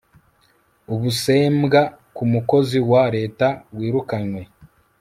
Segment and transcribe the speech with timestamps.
[0.93, 1.81] ubusembwa
[2.15, 4.41] ku mukozi wa Leta wirukanywe